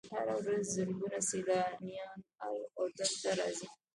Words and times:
هره 0.15 0.35
ورځ 0.43 0.63
زرګونه 0.75 1.19
سیلانیان 1.29 2.13
اردن 2.79 3.11
ته 3.21 3.29
راځي. 3.39 3.67